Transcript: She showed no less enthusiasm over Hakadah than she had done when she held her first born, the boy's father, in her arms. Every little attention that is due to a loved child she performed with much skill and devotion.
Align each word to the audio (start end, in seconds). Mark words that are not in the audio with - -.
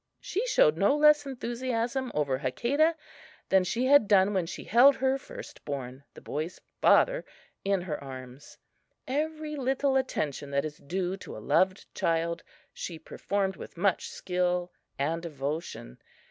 She 0.19 0.47
showed 0.47 0.77
no 0.77 0.95
less 0.95 1.27
enthusiasm 1.27 2.11
over 2.15 2.39
Hakadah 2.39 2.95
than 3.49 3.63
she 3.63 3.85
had 3.85 4.07
done 4.07 4.33
when 4.33 4.47
she 4.47 4.63
held 4.63 4.95
her 4.95 5.19
first 5.19 5.63
born, 5.63 6.05
the 6.15 6.21
boy's 6.21 6.59
father, 6.81 7.23
in 7.63 7.81
her 7.83 8.03
arms. 8.03 8.57
Every 9.07 9.55
little 9.55 9.95
attention 9.95 10.49
that 10.49 10.65
is 10.65 10.77
due 10.77 11.17
to 11.17 11.37
a 11.37 11.37
loved 11.37 11.85
child 11.93 12.41
she 12.73 12.97
performed 12.97 13.55
with 13.57 13.77
much 13.77 14.07
skill 14.09 14.71
and 14.97 15.21
devotion. 15.21 15.99